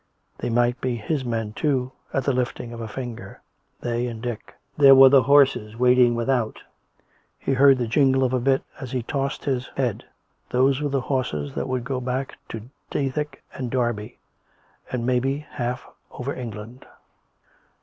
They 0.39 0.49
might 0.49 0.81
be 0.81 0.95
his 0.95 1.23
men, 1.23 1.53
too, 1.53 1.91
at 2.11 2.23
the 2.23 2.33
lifting 2.33 2.73
of 2.73 2.81
a 2.81 2.87
finger— 2.87 3.39
they 3.81 4.07
and 4.07 4.19
Dick. 4.19 4.55
There 4.75 4.95
were 4.95 5.09
the 5.09 5.21
horses 5.21 5.77
waiting 5.77 6.15
without; 6.15 6.59
he 7.37 7.53
heard 7.53 7.77
the 7.77 7.85
jingle 7.85 8.23
of 8.23 8.33
a 8.33 8.39
bit 8.39 8.63
as 8.79 8.95
one 8.95 9.03
tossed 9.03 9.45
his 9.45 9.69
head. 9.77 10.03
Those 10.49 10.81
were 10.81 10.89
the 10.89 11.01
horses 11.01 11.53
that 11.53 11.67
would 11.69 11.83
go 11.83 12.01
back 12.01 12.35
to 12.49 12.67
Dethick 12.89 13.43
and 13.53 13.69
Derby, 13.69 14.17
and, 14.91 15.05
may 15.05 15.19
be, 15.19 15.45
half 15.51 15.85
over 16.09 16.33
Eng 16.33 16.49
land. 16.49 16.85